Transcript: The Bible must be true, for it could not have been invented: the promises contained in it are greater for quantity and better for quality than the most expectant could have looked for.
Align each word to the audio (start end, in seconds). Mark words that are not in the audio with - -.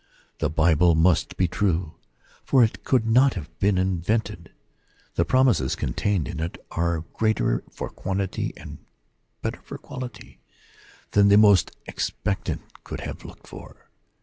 The 0.39 0.49
Bible 0.49 0.95
must 0.95 1.37
be 1.37 1.47
true, 1.47 1.93
for 2.43 2.63
it 2.63 2.83
could 2.83 3.05
not 3.05 3.35
have 3.35 3.55
been 3.59 3.77
invented: 3.77 4.49
the 5.13 5.25
promises 5.25 5.75
contained 5.75 6.27
in 6.27 6.39
it 6.39 6.57
are 6.71 7.05
greater 7.13 7.63
for 7.69 7.87
quantity 7.87 8.51
and 8.57 8.79
better 9.43 9.61
for 9.61 9.77
quality 9.77 10.39
than 11.11 11.27
the 11.27 11.37
most 11.37 11.77
expectant 11.85 12.83
could 12.83 13.01
have 13.01 13.23
looked 13.25 13.45
for. 13.45 13.91